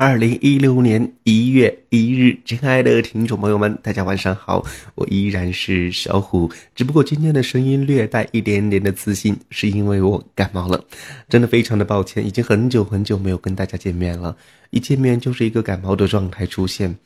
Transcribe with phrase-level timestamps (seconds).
[0.00, 10.84] 二零一六年一月一日，亲爱的听众朋友们，大家晚上好，我依然是小虎，只不过今天的声音略带一点点的自信，是因为我感冒了，
[11.28, 14.36] 真的非常的抱歉，已经很久很久没有跟大家见面了，
[14.70, 16.96] 一见面就是一个感冒的状态出现。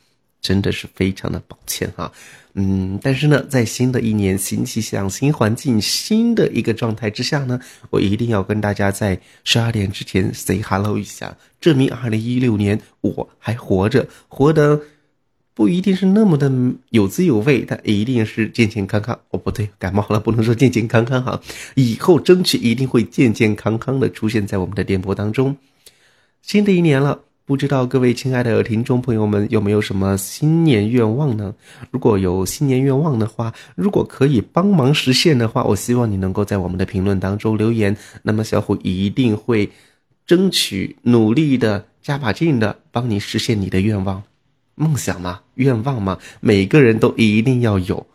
[0.42, 2.12] 真的是非常的抱歉哈，
[2.54, 14.80] 嗯，但是呢，在新的一年新气象、新环境、新的一个状态之下呢，我一定要跟大家在十二点之前 say hello 一下，证明二零一六年我还活着，活得
[15.54, 16.50] 不一定是那么的
[16.90, 19.16] 有滋有味，但一定是健健康康。
[19.30, 21.40] 哦，不对，感冒了，不能说健健康康哈，
[21.76, 25.56] 以后争取一定会健健康康的出现在我们的电波当中。
[26.42, 27.20] 新的一年了。
[27.44, 31.52] 不知道各位亲爱的听众朋友们有没有什么新年愿望呢？
[31.90, 37.96] 如果有新年愿望的话，如果可以帮忙实现的话，我希望你能够在我们的评论当中留言。
[38.22, 39.68] 那么小虎一定会
[40.24, 44.22] 争取努力的加把劲的帮你实现你的愿望、
[44.76, 48.06] 梦想嘛、愿望嘛，每个人都一定要有。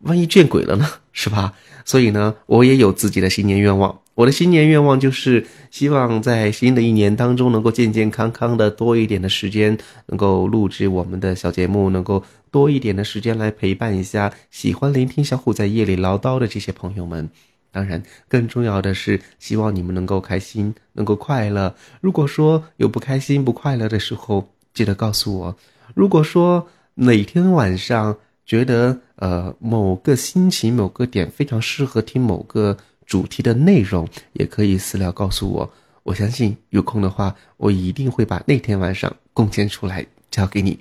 [0.00, 0.88] 万一见鬼了呢？
[1.12, 1.54] 是吧？
[1.84, 4.00] 所以呢，我也有自己的新年愿望。
[4.14, 9.76] 我的新年愿望就是希望在新的一年当中能够健健康康的多一点的时间，
[10.06, 17.28] 能够录制我们的小节目，能够多一点的时间来陪伴一下喜欢聆听小虎在夜里唠叨的这些朋友们。
[17.70, 21.74] 当然，更重要的是希望你们能够开心，能够快乐。
[22.00, 25.56] 如果说有不开心、不快乐的时候，记得告诉我。
[25.94, 28.16] 如果说哪天晚上
[28.48, 32.76] 觉得呃某个心情、某个点非常适合听某个。
[33.08, 40.78] 主题的内容也可以私聊告诉我，我相信有空的话，我一定会把那天晚上贡献出来交给你。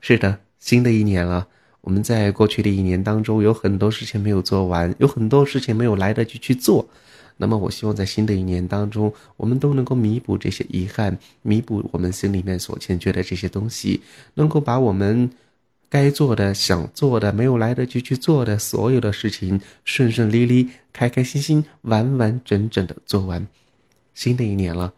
[0.00, 1.48] 是的，新的一年了，
[1.80, 6.88] 我们在过去的一年当中有很多事情没有做完，有很多事情没有来得及去做。
[7.38, 14.00] 那么，我希望在新的一年当中，我们都能够弥补这些遗憾，弥补我们心里面所欠缺的这些东西，
[14.34, 15.28] 能够把我们。
[15.90, 23.46] 该做的、想做的、没有来得及去做的所有的事情，顺顺利利、开开心心、完完整整的做完。
[24.14, 24.92] 新的一年了，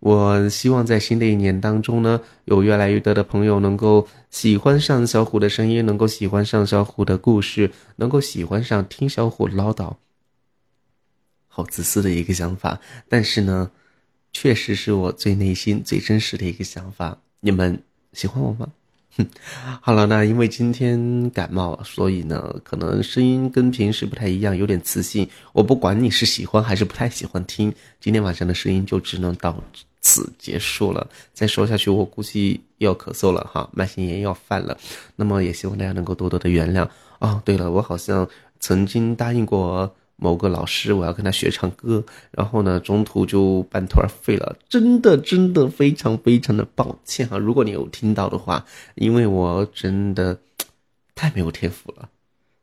[0.00, 9.94] 我希望在新的一年当中呢，有越来越多的朋友能够喜欢上小虎的声音，能够喜欢上小虎的故事，能够喜欢上听小虎唠叨。
[11.46, 13.70] 好自私的一个想法，但是呢，
[14.32, 17.18] 确实是我最内心最真实的一个想法。
[17.40, 17.82] 你们
[18.14, 18.72] 喜欢我吗？
[19.16, 19.26] 哼，
[19.80, 25.28] 好了，那因为今天感冒，所以呢，可能声音跟平时不太一样，有点磁性。
[25.52, 29.62] 我不管你是喜欢还是不太喜欢听，今天晚上的声音就只能到
[30.00, 31.06] 此结束了。
[31.32, 34.76] 再说下去，我估计要咳嗽了哈，慢性炎要犯了。
[35.16, 37.40] 那么也希望大家能够多多的原谅啊。
[37.44, 38.28] 对了，我好像
[38.60, 39.94] 曾经答应过。
[40.22, 47.36] 某个老师，我要跟他学唱歌，然后呢，中途就半途而废了，真的真的非常非常的抱歉哈。
[47.36, 50.38] 如果你有听到的话，因为我真的
[51.16, 52.08] 太没有天赋了。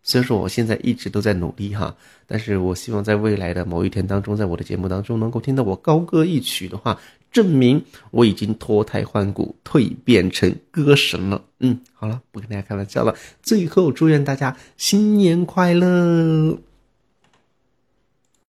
[0.01, 1.93] 虽然说我现在一直都在努力哈，
[2.25, 6.97] 但是我希望在未来的某一天当中，在我的节目当中能够听到我高歌一曲的话，
[7.29, 11.43] 证明我已经脱胎换骨，蜕变成歌神了。
[11.59, 13.13] 嗯，好了，不跟大家开玩笑了。
[13.43, 16.57] 最后，祝愿大家新年快乐。